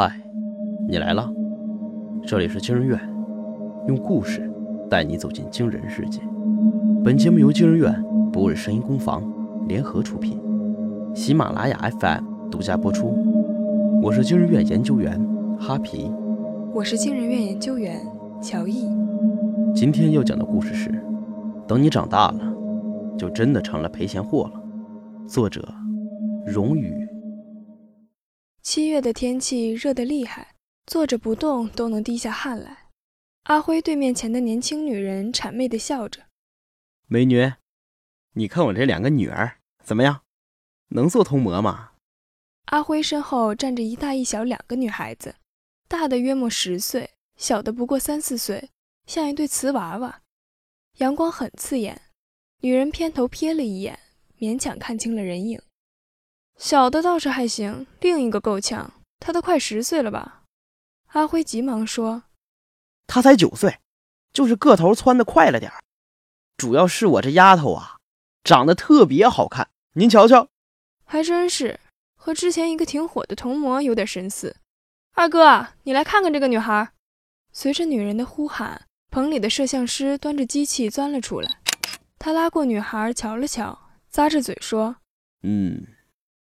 [0.00, 0.12] 嗨，
[0.86, 1.28] 你来了，
[2.24, 2.96] 这里是惊人院，
[3.88, 4.48] 用故事
[4.88, 6.20] 带你走进惊人世界。
[7.02, 7.92] 本节目由惊人院
[8.32, 9.20] 不日声音工坊
[9.66, 10.40] 联合出品，
[11.16, 13.12] 喜马拉雅 FM 独家播出。
[14.00, 15.20] 我是惊人院研究员
[15.58, 16.12] 哈皮，
[16.72, 18.00] 我是惊人院研究员
[18.40, 18.88] 乔毅。
[19.74, 20.94] 今天要讲的故事是：
[21.66, 22.54] 等你长大了，
[23.18, 24.62] 就真的成了赔钱货了。
[25.26, 25.68] 作者：
[26.46, 27.07] 荣宇。
[28.70, 32.90] 七月的天气热得厉害，坐着不动都能滴下汗来。
[33.44, 36.26] 阿辉对面前的年轻女人谄媚地笑着
[37.08, 37.50] ：“美女，
[38.34, 40.20] 你看我这两个女儿怎么样？
[40.88, 41.92] 能做童模吗？”
[42.68, 45.36] 阿辉身后站着一大一小两个女孩子，
[45.88, 48.68] 大的约莫十岁，小的不过三四岁，
[49.06, 50.20] 像一对瓷娃娃。
[50.98, 52.02] 阳光很刺眼，
[52.60, 53.98] 女人偏头瞥了一眼，
[54.38, 55.58] 勉强看清了人影。
[56.58, 60.42] 小的倒是还行，另一个够呛，他都快十岁了吧？
[61.12, 62.24] 阿辉急忙说
[63.06, 63.78] ：“他才九岁，
[64.32, 65.78] 就是个头窜得快了点儿。
[66.56, 67.98] 主要是我这丫头啊，
[68.42, 70.48] 长得特别好看，您瞧瞧。”
[71.06, 71.78] 还真是，
[72.16, 74.56] 和之前一个挺火的童模有点神似。
[75.14, 76.92] 二哥，你来看看这个女孩。
[77.52, 81.60] 随着女人的呼喊，棚里的摄像师端着机器钻了出来。
[82.18, 84.96] 他拉过女孩瞧了瞧，咂着嘴说
[85.42, 85.86] ：“嗯。”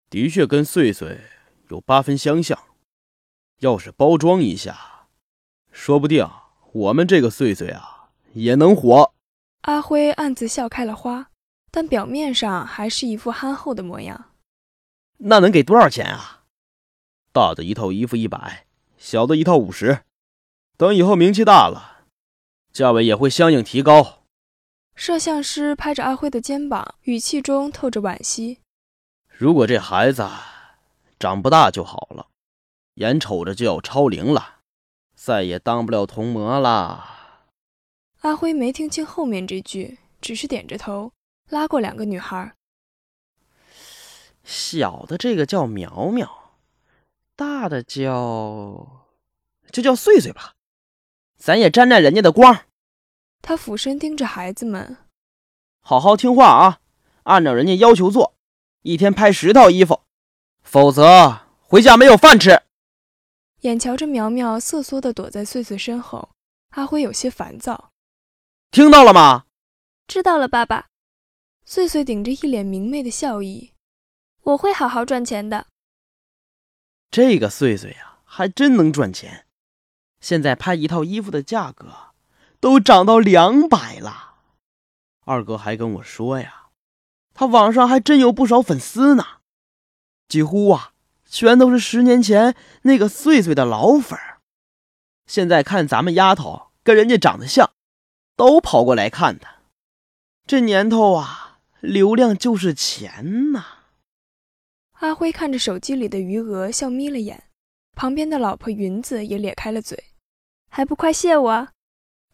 [0.10, 1.22] 的确跟穗穗
[1.70, 2.58] 有八分相像，
[3.60, 5.08] 要是包装一下，
[5.72, 6.28] 说不定
[6.72, 9.14] 我们这个穗穗啊也能火。
[9.62, 11.30] 阿辉暗自笑开了花，
[11.70, 14.32] 但表面上还是一副憨厚的模样。
[15.18, 16.46] 那能给多少钱啊？
[17.32, 18.66] 大的一套衣服一百，
[18.98, 20.04] 小的一套五十。
[20.76, 22.06] 等以后名气大了，
[22.72, 24.24] 价位也会相应提高。
[24.96, 28.60] 摄像师拍着阿辉的肩膀，语气中透着惋惜。
[29.40, 30.28] 如果这孩子
[31.18, 32.28] 长不大就好了，
[32.96, 34.56] 眼瞅着就要超龄了，
[35.16, 37.06] 再也当不了童模了。
[38.20, 41.14] 阿辉没听清后面这句，只是点着头，
[41.48, 42.54] 拉过两个女孩。
[44.44, 46.52] 小的这个叫苗苗，
[47.38, 49.06] 大的叫
[49.72, 50.56] 就叫穗穗吧，
[51.38, 52.66] 咱也沾沾人家的光。
[53.42, 54.98] 他俯身盯着孩子们，
[55.80, 56.82] 好好听话啊，
[57.24, 58.36] 按照人家要求做。
[58.82, 60.04] 一天拍十套衣服，
[60.62, 62.62] 否则回家没有饭吃。
[63.62, 66.30] 眼瞧着苗苗瑟缩地躲在穗穗身后，
[66.70, 67.92] 阿辉有些烦躁。
[68.72, 69.46] 听到了吗？
[70.08, 70.88] 知道了，爸爸。
[71.66, 73.74] 穗穗顶着一脸明媚的笑意
[74.42, 75.68] ：“我会好好赚钱的。”
[77.12, 79.46] 这个穗穗呀，还真能赚钱。
[80.22, 82.14] 现在拍一套衣服的价格
[82.62, 84.36] 都涨到两百了。
[85.26, 86.69] 二哥还跟我说呀。
[87.40, 89.26] 他网上还真有不少粉丝呢，
[90.28, 90.92] 几乎啊
[91.26, 94.42] 全都是十年前那个碎碎的老粉儿。
[95.26, 97.72] 现在看咱们丫头跟人家长得像，
[98.36, 99.60] 都跑过来看他。
[100.46, 103.64] 这年头啊，流量就是钱呐。
[105.00, 107.46] 阿辉看着手机里的余额，笑眯了眼。
[107.96, 110.12] 旁边的老婆云子也咧开了嘴，
[110.70, 111.70] 还不快谢我！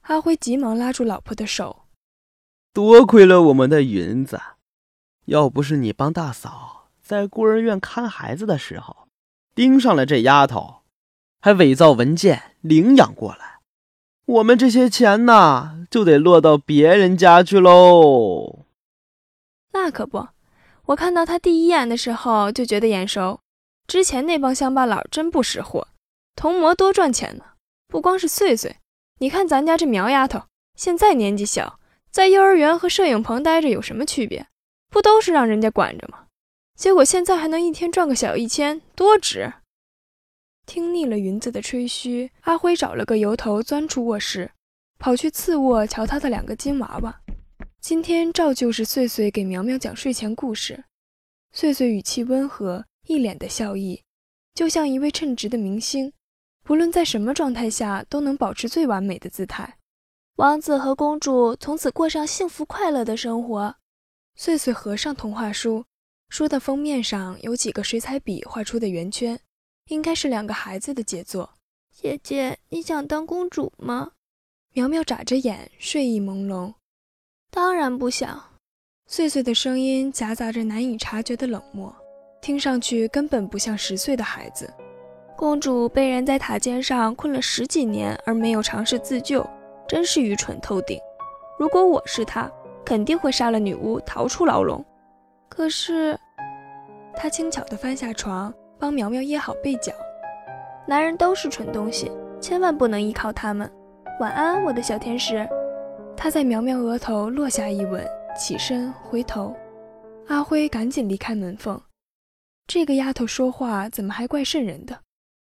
[0.01, 1.85] 阿辉急忙拉住老婆的手，
[2.73, 4.41] 多亏了我们的云子。
[5.25, 9.07] 要不是你帮大嫂在孤儿院看孩子的时候
[9.53, 10.81] 盯上了这丫头，
[11.41, 13.59] 还伪造文件领养过来，
[14.25, 18.65] 我们这些钱呐就得落到别人家去喽。
[19.73, 20.27] 那可不，
[20.85, 23.39] 我看到他第一眼的时候就觉得眼熟。
[23.87, 25.87] 之前那帮乡巴佬真不识货，
[26.35, 27.43] 童模多赚钱呢。
[27.87, 28.77] 不光是穗穗，
[29.19, 30.43] 你看咱家这苗丫头，
[30.75, 34.47] 现在年纪小，在幼儿园和摄影棚待着有什么区别？
[34.95, 36.28] 不都是让人家管着吗？
[36.78, 39.51] 结果现在还能一天赚个小一千，多值！
[40.66, 44.53] 听腻了云子的吹嘘，阿辉找了个由头钻出卧室，
[44.97, 47.19] 跑去次卧瞧他的两个金娃娃。
[47.81, 50.85] 今天照旧是穗穗给苗苗讲睡前故事。
[51.51, 54.01] 穗穗语气温和，一脸的笑意，
[54.53, 56.13] 就像一位称职的明星，
[56.64, 59.78] 不论在什么状态下都能保持最完美的姿态。
[60.37, 63.75] 王子和公主从此过上幸福快乐的生活。
[64.37, 65.85] 穗穗合上童话书，
[66.28, 69.40] 书的封面上有几个水彩笔画出的圆圈，
[69.87, 71.49] 应该是两个孩子的杰作。
[71.93, 74.11] 姐姐，你想当公主吗？
[74.73, 76.73] 苗苗眨着眼，睡意朦胧。
[77.49, 78.43] 当然不想。
[79.08, 81.96] 穗穗的声音夹杂着难以察觉的冷漠，
[82.41, 84.72] 听上去根本不像十岁的孩子。
[85.38, 89.47] 公主被人在塔尖上困了十几年而没有尝试自救，
[89.88, 90.99] 真是愚蠢透顶。
[91.58, 92.52] 如果我是她。
[92.85, 94.84] 肯定会杀了女巫，逃出牢笼。
[95.49, 96.17] 可是，
[97.16, 99.91] 他轻巧地翻下床，帮苗苗掖好被角。
[100.87, 103.72] 男人都是蠢东西，千万不能依靠他们。
[104.20, 105.47] 晚安，我的小天使。
[106.16, 108.05] 他在苗苗额头落下一吻，
[108.37, 109.55] 起身回头。
[110.28, 111.81] 阿辉赶紧离开门缝。
[112.67, 115.02] 这个丫头说话怎么还怪瘆人的？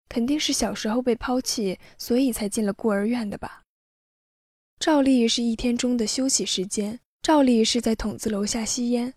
[0.10, 3.62] 肯定是小时候被抛弃，所以才进了孤儿院的吧？
[4.80, 9.14] 照例是一天中的休息时间，照例是在筒子楼下吸烟。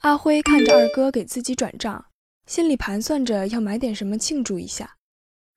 [0.00, 2.06] 阿辉看着二哥给自己转账，
[2.46, 4.96] 心里盘算着要买点什么庆祝一下。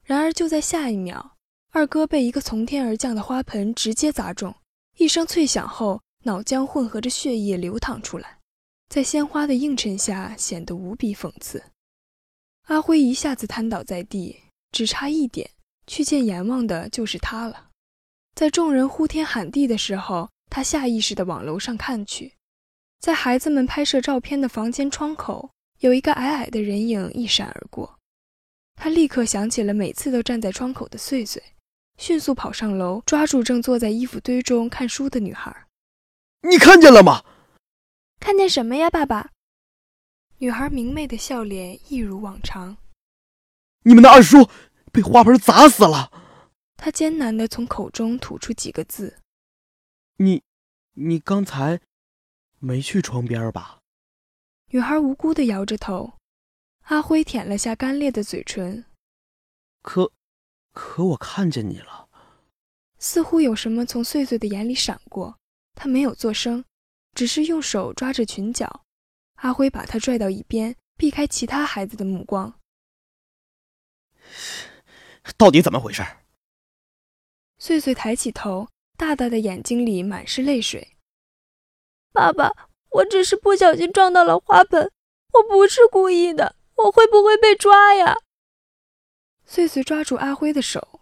[0.03, 1.37] 然而就在下一秒，
[1.71, 4.55] 二哥被一个从天而降的花盆直接砸中，
[4.97, 8.39] 一声脆响后，脑浆混合着血液流淌出来，
[8.87, 11.63] 在鲜花的映衬下显得无比讽刺。
[12.67, 14.39] 阿辉一下子瘫倒在地，
[14.71, 15.49] 只差一点，
[15.85, 17.69] 去见阎王的就是他了。
[18.35, 22.33] 在众人呼天喊地的时候，他下意识地往楼上看去，
[22.99, 27.97] 在孩子们拍摄照片的房间窗口，有一个矮矮的人影一闪而过。
[28.75, 31.41] 他立刻想起了每次都站在窗口的穗穗，
[31.97, 35.67] 迅速跑上楼，抓住正坐在衣服堆中看书的女孩。
[36.41, 37.23] 你看见了吗？
[38.19, 39.31] 看见什么呀，爸爸？
[40.39, 42.77] 女孩明媚的笑脸一如往常。
[43.83, 44.49] 你们的二叔
[44.91, 46.11] 被花盆砸死了。
[46.77, 49.19] 他艰难地从口中吐出几个字
[50.21, 50.43] ：“你，
[50.93, 51.79] 你刚才
[52.59, 53.79] 没去窗边吧？”
[54.71, 56.13] 女孩无辜的摇着头。
[56.83, 58.85] 阿辉舔了下干裂的嘴唇。
[59.81, 60.11] 可，
[60.73, 62.09] 可我看见你了。
[62.97, 65.39] 似乎有什么从碎碎的眼里闪过，
[65.73, 66.65] 他没有作声，
[67.13, 68.85] 只是用手抓着裙角。
[69.35, 72.59] 阿辉把他拽到一边，避开其他孩子的目光。
[75.37, 76.03] 到底怎么回事？
[77.57, 78.67] 穗穗抬起头，
[78.99, 80.97] 大大的眼睛里满是泪水。
[82.11, 82.51] 爸爸，
[82.89, 84.91] 我只是不小心撞到了花盆，
[85.31, 86.57] 我不是故意的。
[86.75, 88.17] 我会不会被抓呀？
[89.45, 90.99] 穗穗抓住阿辉的手。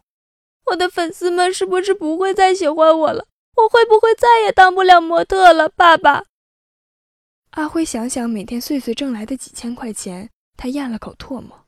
[0.66, 3.28] 我的粉丝们是不是不会再喜欢我了？
[3.56, 5.68] 我会不会再也当不了模特了？
[5.68, 6.26] 爸爸。
[7.52, 11.66] 阿辉想想每天穗穗挣来的几千块钱，他咽了口唾沫。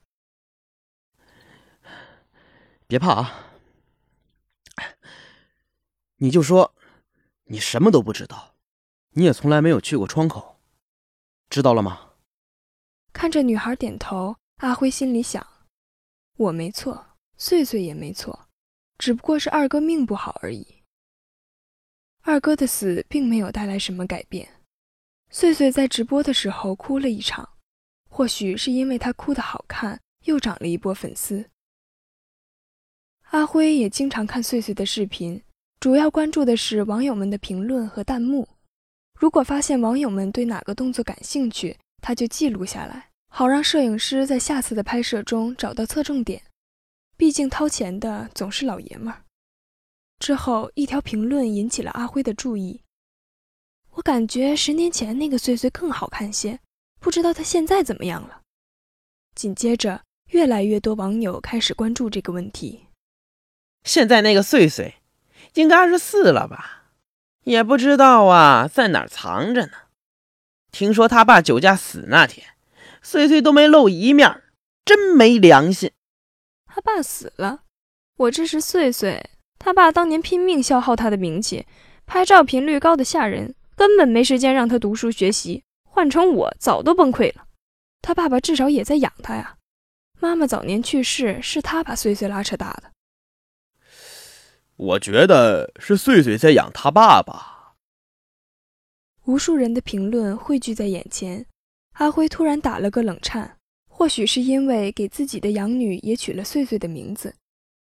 [2.86, 3.49] 别怕啊。
[6.22, 6.76] 你就说，
[7.46, 8.56] 你什么都不知道，
[9.12, 10.60] 你也从来没有去过窗口，
[11.50, 12.12] 知道了吗？
[13.14, 15.46] 看着女孩点头，阿辉心里想：
[16.36, 18.48] 我没错，穗穗也没错，
[18.98, 20.84] 只不过是二哥命不好而已。
[22.22, 24.62] 二哥的死并没有带来什么改变。
[25.30, 27.58] 穗穗在直播的时候哭了一场，
[28.10, 31.50] 或许是因为她哭得好看，又涨了一波粉丝。
[33.30, 35.42] 阿辉也经常看穗穗的视频。
[35.80, 38.46] 主要关注的是网友们的评论和弹幕。
[39.18, 46.44] 如果发现网友们对哪个动作感兴趣，他就记录下来，好让摄影师在下次的拍摄中找到侧重点。
[47.16, 49.24] 毕竟掏钱的总是老爷们儿。
[50.20, 52.82] 之后，一条评论引起了阿辉的注意。
[53.92, 56.60] 我感觉十年前那个穗穗更好看些，
[57.00, 58.42] 不知道他现在怎么样了。
[59.34, 62.88] 紧接着，越来越多网友开始关注这个问题。
[63.86, 64.96] 现在那个穗穗。
[65.54, 66.84] 应该二十四了吧，
[67.44, 69.72] 也不知道啊，在哪儿藏着呢？
[70.72, 72.46] 听说他爸酒驾死那天，
[73.02, 74.44] 穗穗都没露一面，
[74.86, 75.92] 真没良心。
[76.66, 77.62] 他爸死了，
[78.18, 79.30] 我支持穗穗。
[79.58, 81.66] 他爸当年拼命消耗他的名气，
[82.06, 85.64] 拍照频率高的吓人，根本没时间让他读书学习。
[85.84, 87.46] 换成我，早都崩溃了。
[88.02, 89.58] 他爸爸至少也在养他呀。
[90.20, 92.92] 妈妈早年去世，是他把穗穗拉扯大的。
[94.80, 97.76] 我觉得是穗穗在养他爸爸。
[99.26, 101.46] 无数人的评论汇聚在眼前，
[101.96, 103.58] 阿辉突然打了个冷颤。
[103.88, 107.36] 或许是因为给自己的养女也取了穗穗的名字，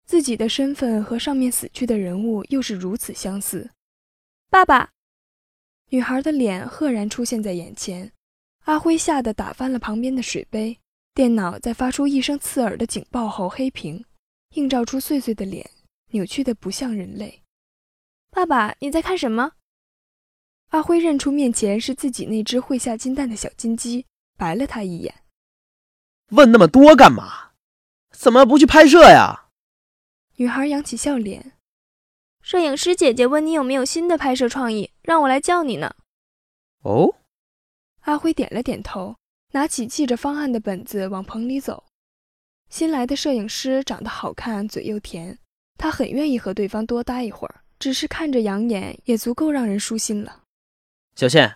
[0.08, 3.69] 自己的身份和上面死去的人物又是如此相似。
[4.50, 4.89] 爸爸，
[5.89, 8.12] 女孩的脸赫然出现在眼前。
[8.65, 10.79] 阿辉吓得打翻了旁边的水杯，
[11.13, 14.03] 电脑在发出一声刺耳的警报后黑屏，
[14.55, 15.69] 映照出穗穗的脸。
[16.12, 17.44] 扭曲的不像人类，
[18.30, 19.54] 爸爸，你在看什么？
[20.70, 24.06] 阿辉认出面前是自己那只会下金蛋的小金鸡，
[24.38, 25.24] 白了他一眼。
[26.30, 27.51] 问那么多干嘛？
[28.12, 29.50] 怎么不去拍摄呀？
[30.36, 31.54] 女孩扬起笑脸。
[32.42, 35.96] 摄影师姐姐问你有没有新的拍摄创意，让我来叫你呢。
[36.84, 37.16] 哦，
[38.01, 39.18] 阿辉点了点头，
[39.51, 41.84] 拿起记着方案的本子往棚里走。
[42.70, 45.38] 新来的摄影师长得好看，嘴又甜。
[45.80, 50.44] 他很愿意和对方多待一会儿，只是看着养眼也足够让人舒心了。
[51.16, 51.56] 小倩，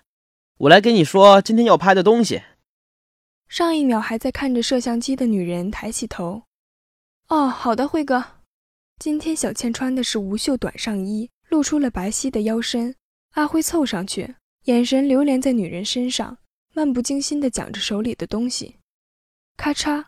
[0.60, 2.42] 我来跟你说今天要拍的东西。
[3.50, 6.44] 上一秒还在看着摄像机的女人抬起头，
[7.28, 8.24] 哦，好的，辉哥。
[8.98, 12.96] 今天小倩穿的是无袖短上衣，露出了白皙的腰身。
[13.32, 16.38] 阿辉凑上去，眼神流连在女人身上，
[16.74, 18.78] 漫不经心地讲着手里的东西。
[19.58, 20.06] 咔嚓，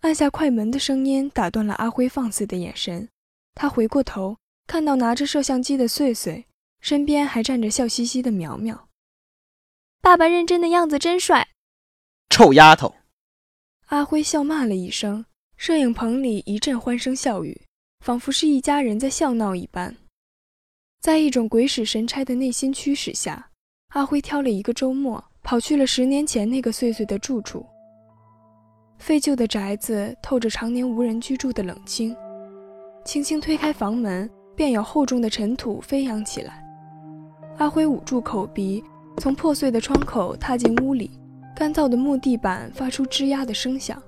[0.00, 3.08] 按下快门的声音打断了阿辉放肆的眼神。
[3.54, 6.46] 他回过头，看到拿着摄像机的穗穗，
[6.80, 8.88] 身边还站着笑嘻嘻的苗苗。
[10.00, 11.48] 爸爸认真的样子真帅。
[12.30, 12.94] 臭丫头！
[13.86, 15.26] 阿辉笑骂了一声，
[15.56, 17.66] 摄影棚里一阵欢声笑语，
[18.04, 19.96] 仿佛是一家人在笑闹一般。
[21.00, 23.50] 在一种鬼使神差的内心驱使下，
[23.88, 27.66] 阿辉挑了一个周末，跑去了十年前那个岁岁的住处。
[28.98, 32.14] 废旧的宅子透着常年无人居住的冷清，
[33.04, 36.62] 轻轻推开房门，便有厚重的尘土飞扬起来。
[37.58, 38.82] 阿辉捂住口鼻，
[39.16, 41.10] 从破碎的窗口踏进屋里，
[41.56, 44.00] 干燥的木地板发出吱呀的声响。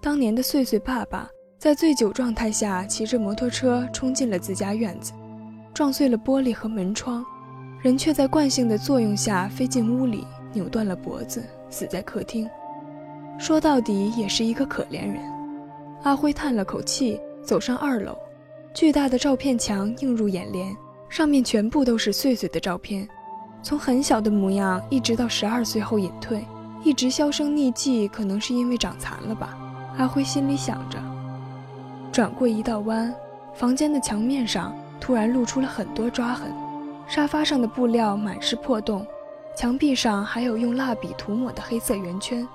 [0.00, 1.28] 当年的岁岁爸爸
[1.58, 5.12] 在醉酒状态下骑着摩托车冲进了自家院子，
[5.74, 7.24] 撞碎了玻璃和门窗，
[7.80, 12.48] 人却在惯性的作用下飞进屋里，扭断了脖子，死在客厅。
[13.38, 15.22] 说到底也是一个可怜人。
[16.02, 18.16] 阿辉叹了口气，走上二楼。
[18.72, 20.76] 巨大的照片墙映入眼帘，
[21.08, 23.08] 上面全部都是岁岁的照片，
[23.62, 26.44] 从很小的模样一直到十二岁后隐退，
[26.84, 29.58] 一直销声匿迹，可能是因为长残了吧？
[29.98, 30.98] 阿辉心里想着。
[32.12, 33.12] 转过一道弯，
[33.54, 36.52] 房间的墙面上突然露出了很多抓痕，
[37.08, 39.04] 沙发上的布料满是破洞，
[39.56, 42.46] 墙壁上还有用蜡笔涂抹的黑色圆圈。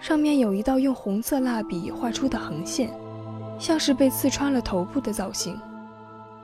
[0.00, 2.90] 上面有一道用红色蜡笔画出的横线，
[3.58, 5.60] 像是被刺穿了头部的造型。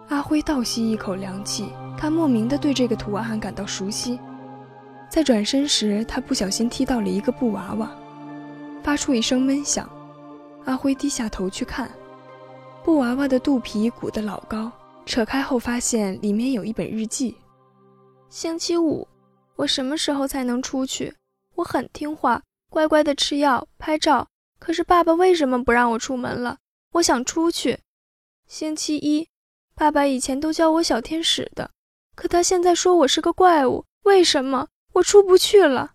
[0.08, 4.18] 阿辉倒吸一口凉气，他莫名的对这个图案感到熟悉。
[5.08, 7.90] 在转身时，他不小心踢到了一个布娃娃，
[8.82, 9.88] 发出一声闷响。
[10.64, 11.90] 阿辉低下头去看，
[12.82, 14.70] 布娃娃的肚皮鼓得老高，
[15.06, 17.36] 扯开后发现里面有一本日记。
[18.28, 19.06] 星期五，
[19.56, 21.14] 我什么时候才能出去？
[21.54, 22.42] 我很听话。
[22.70, 24.26] 乖乖的吃药、拍照，
[24.58, 26.56] 可是爸爸为什么不让我出门了？
[26.94, 27.80] 我想出去。
[28.46, 29.28] 星期一，
[29.74, 31.70] 爸爸以前都叫我小天使的，
[32.14, 35.94] 可他现在说我是个怪物，为什么我出不去了？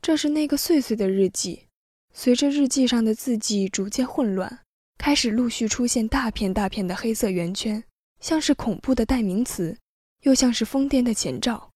[0.00, 1.68] 这是那个碎碎的日记。
[2.12, 4.60] 随着日记上的字迹逐渐混乱，
[4.98, 7.82] 开始陆续出现大片大片的黑色圆圈，
[8.20, 9.78] 像是恐怖的代名词，
[10.22, 11.70] 又像是疯癫的前兆。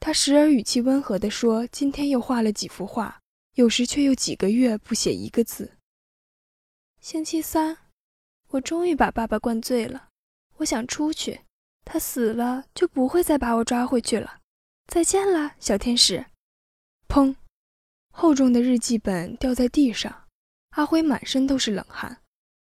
[0.00, 3.20] 他时而语气温和地说：“今天又画了几幅画。”
[3.54, 5.78] 有时却又几个月不写一个字。
[7.00, 7.78] 星期三，
[8.54, 10.08] 我终于把爸爸灌醉了。
[10.58, 11.40] 我想出去，
[11.84, 14.38] 他死了就不会再把我抓回去了。
[14.86, 16.26] 再见了，小天使。
[17.08, 17.34] 砰！
[18.12, 20.26] 厚重的日记本掉在地上，
[20.70, 22.18] 阿辉满身都是冷汗。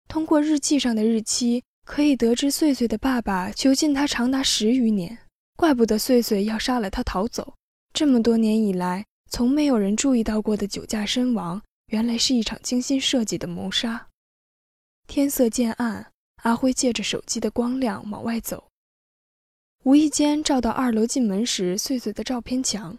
[0.07, 5.17] 通过日记上的日期，可以得知岁岁的爸爸囚禁他长达十余年，
[5.57, 7.55] 怪不得岁岁要杀了他逃走。
[7.93, 9.05] 这么多年以来。
[9.29, 14.09] 从没有人注意到过的酒驾身亡，原来是一场精心设计的谋杀。
[15.07, 16.11] 天色渐暗，
[16.43, 18.69] 阿辉借着手机的光亮往外走，
[19.83, 22.97] 无意间照到二楼进门时碎碎的照片墙，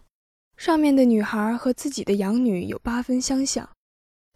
[0.56, 3.68] 上面的女孩和自己的养女有八分相像，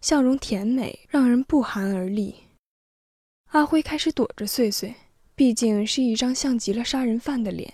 [0.01, 2.35] 笑容甜美，让人不寒而栗。
[3.51, 4.95] 阿辉开始躲着碎碎，
[5.35, 7.73] 毕竟是一张像极了杀人犯的脸，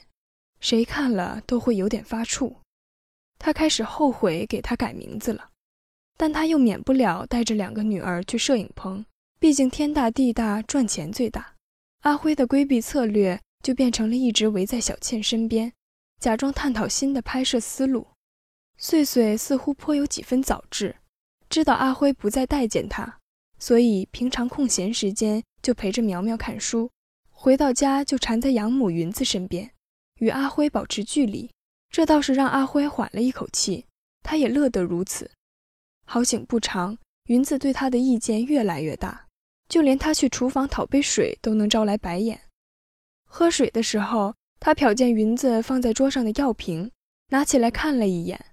[0.60, 2.56] 谁看了都会有点发怵。
[3.38, 5.50] 他开始后悔给他改名字了，
[6.16, 9.04] 但他又免不了带着两个女儿去摄影棚，
[9.44, 11.56] 毕竟天大地大，赚钱最大。
[12.00, 15.70] 阿辉的规避策略就变成了一直围在小倩身边，
[16.18, 18.06] 假装探讨新的拍摄思路。
[18.78, 20.96] 穗穗似乎颇有几分早智，
[21.50, 23.18] 知道阿辉不再待见他，
[23.58, 26.90] 所以平常空闲时间就陪着苗苗看书，
[27.30, 29.70] 回到家就缠在养母云子身边，
[30.20, 31.50] 与阿辉保持距离。
[31.90, 33.84] 这倒是让阿辉缓了一口气，
[34.22, 35.30] 他也乐得如此。
[36.06, 36.96] 好景不长，
[37.26, 39.26] 云子对他的意见越来越大，
[39.68, 42.40] 就连他去厨房讨杯水都能招来白眼。
[43.25, 46.90] 喝水的时候，他瞟见云子放在桌上的药瓶，
[47.30, 48.44] 拿起来看了一眼，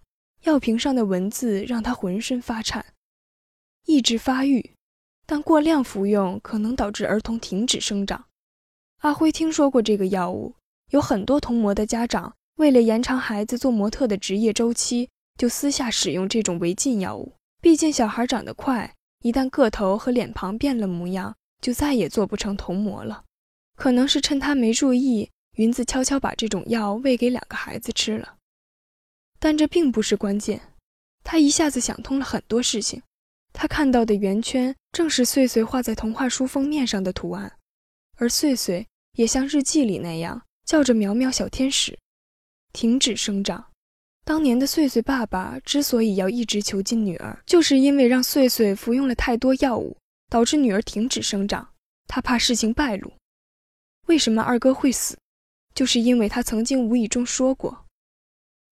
[0.43, 2.85] 药瓶上的文字让他浑身发颤。
[3.85, 4.75] 抑制发育，
[5.25, 8.25] 但过量服用可能导致儿童停止生长。
[8.99, 10.55] 阿辉听说过这个药物，
[10.91, 12.33] 有很多童模的家长。
[12.57, 17.33] 为了延长孩子做模特的职业周期，就私下使用这种违禁药物。
[17.59, 23.23] 毕竟小孩长得快，一旦个头和脸庞变了模样，就再也做不成童模了。
[23.75, 28.37] 可能是趁他没注意，云子悄悄把这种药喂给两个孩子吃了。
[29.39, 30.61] 但这并不是关键。
[31.23, 33.01] 他一下子想通了很多事情。
[33.53, 37.57] 他看到的圆圈正是穗穗画在童话书封面上的图案，
[38.15, 41.99] 而穗穗也像日记里那样叫着“苗苗小天使”，
[42.71, 43.70] 停止生长。
[44.31, 49.97] 当年的穗穗爸爸之所以要一直囚禁女儿，就是因为让穗穗服用了太多药物，
[50.29, 51.67] 导致女儿停止生长。
[52.07, 53.11] 他怕事情败露。
[54.07, 55.17] 为什么二哥会死？
[55.75, 57.85] 就是因为他曾经无意中说过：“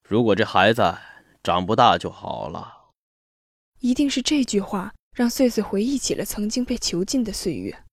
[0.07, 0.97] 如果这孩子
[1.43, 2.93] 长不大就好了。”
[3.81, 7.83] 一定是这句话让穗穗回忆起了曾经被囚禁的岁月。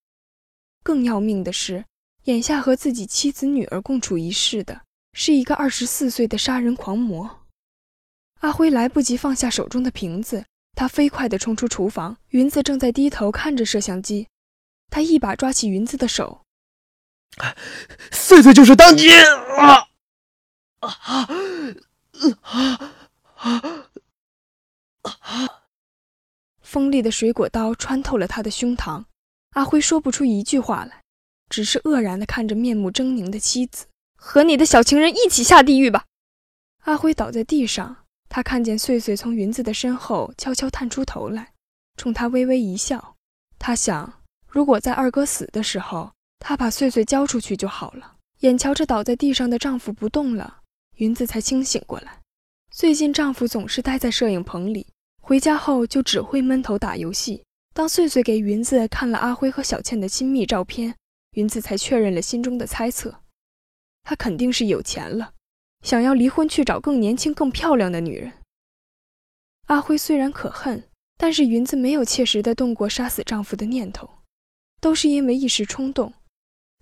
[0.84, 1.84] 更要命的是，
[2.26, 4.82] 眼下和自己妻子女儿共处一室的
[5.14, 7.35] 是一个二十四岁的杀人狂魔。
[8.40, 12.16] 阿辉来不及放下手中的瓶子，他飞快地冲出厨房。
[12.28, 14.28] 云子正在低头看着摄像机，
[14.90, 16.42] 他一把抓起云子的手。
[18.12, 19.24] 碎碎就是当年
[19.58, 19.88] 啊
[20.80, 21.28] 啊啊
[22.42, 22.92] 啊
[25.02, 25.62] 啊！
[26.60, 29.04] 锋利的水果刀穿透了他的胸膛，
[29.50, 31.02] 阿辉说不出一句话来，
[31.48, 33.86] 只是愕然地看着面目狰狞的妻子。
[34.14, 36.06] 和你的小情人一起下地狱吧！
[36.84, 41.52] 阿辉倒在地上，他看见岁岁从云子的身后悄悄探出头来，
[41.96, 43.16] 冲他微微一笑。
[43.58, 46.12] 他想，如果在二哥死的时候。
[46.38, 48.16] 她把穗穗交出去就好了。
[48.40, 50.58] 眼瞧着倒在地上的丈夫不动了，
[50.96, 52.20] 云子才清醒过来。
[52.70, 54.86] 最近丈夫总是待在摄影棚里，
[55.20, 57.42] 回家后就只会闷头打游戏。
[57.74, 60.94] 当穗穗给云子看了阿辉和小倩的亲密照片，
[61.32, 63.22] 云子才确认了心中的猜测：
[64.04, 65.32] 他肯定是有钱了，
[65.86, 68.32] 想要离婚去找更年轻、更漂亮的女人。
[69.66, 70.82] 阿辉虽然可恨，
[71.16, 74.10] 但是云子没有切实的动过杀死丈夫的念头，
[74.80, 76.12] 都是因为一时冲动。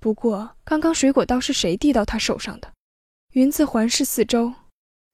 [0.00, 2.73] 不过，刚刚水果刀是谁递到他手上的？
[3.34, 4.54] 云子环视四周，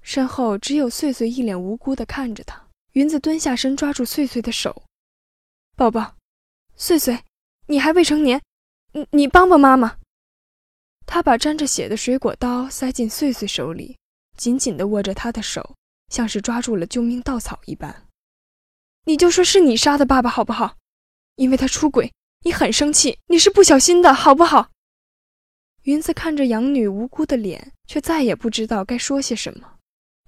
[0.02, 2.68] 身后只有穗穗一脸无辜地看着他。
[2.92, 4.84] 云子蹲下身，抓住穗穗的手
[5.76, 6.14] ：“宝宝，
[6.76, 7.24] 穗穗，
[7.66, 8.40] 你还未成年，
[8.92, 9.96] 你你帮帮妈妈。”
[11.12, 13.98] 他把沾着血的水果刀塞进穗穗手里，
[14.36, 15.74] 紧紧地握着她的手，
[16.08, 18.06] 像是抓住了救命稻草一般。
[19.06, 20.76] 你就说是你杀的爸爸好不好？
[21.34, 22.12] 因为他出轨，
[22.44, 24.70] 你很生气，你是不小心的，好不好？
[25.82, 29.78] 云子看着养女无辜的脸，却再也不知道该说些什么。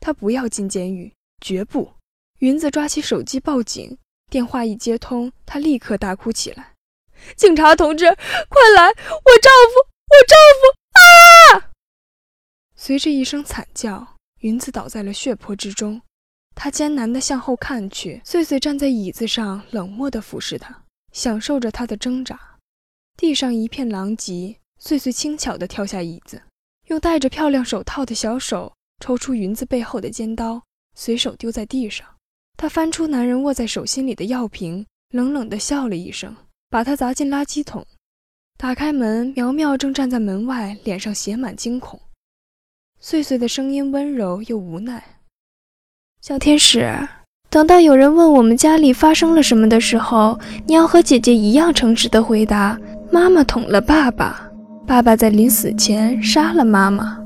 [0.01, 1.93] 他不要进监狱，绝不！
[2.41, 3.97] 云子抓起手机报警，
[4.29, 6.75] 电话一接通，他立刻大哭起来
[7.39, 8.89] ：“警察同志，快来！
[8.89, 11.73] 我丈夫，我丈夫啊！”
[12.77, 16.01] 随着一声惨叫，云子倒在了血泊之中。
[16.55, 22.39] 他艰难地向后看去，穗穗站在椅子上，冷漠地俯视他，享受着他的挣扎。
[23.17, 24.59] 地上一片狼藉。
[24.85, 26.43] 穗穗轻巧地跳下椅子，
[26.89, 30.61] 用戴着漂亮手套的小手抽出云子背后的尖刀，
[30.97, 32.05] 随手丢在地上。
[32.57, 36.37] 他翻出男人握在手心里的药瓶，冷冷地笑了一声，
[36.69, 37.87] 把它砸进垃圾桶。
[38.63, 42.01] 打开门，苗苗正站在门外，脸上写满惊恐。
[43.01, 45.03] 穗穗的声音温柔又无奈
[46.23, 46.97] ：“小天使，
[47.51, 52.79] 等到有人问我们家里发生了什么的时候，你要和姐姐一样诚实的回答：
[53.11, 54.49] 妈妈捅了爸爸。”
[54.87, 57.22] 爸爸在临死前杀了妈妈。